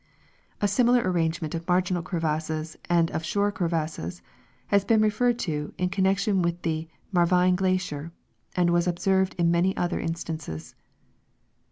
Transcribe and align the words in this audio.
A 0.61 0.67
simi 0.67 0.93
lar 0.93 1.03
arrangenuMit 1.03 1.53
of 1.53 1.67
marginal 1.67 2.01
crevassi>s 2.01 2.75
and 2.89 3.11
ol' 3.11 3.19
shore 3.19 3.51
t'revasses 3.51 4.23
has 4.69 4.83
been 4.83 4.99
referred 4.99 5.37
to 5.37 5.75
in 5.77 5.89
connection 5.89 6.41
with 6.41 6.59
the 6.63 6.87
Marvine 7.13 7.55
glacier, 7.55 8.11
and 8.55 8.71
was 8.71 8.87
observed 8.87 9.35
in 9.37 9.51
many 9.51 9.77
other 9.77 9.99
instances. 9.99 10.73